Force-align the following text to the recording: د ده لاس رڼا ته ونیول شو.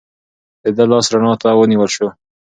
د 0.63 0.65
ده 0.77 0.83
لاس 0.91 1.05
رڼا 1.13 1.33
ته 1.41 1.49
ونیول 1.59 1.89
شو. 1.95 2.07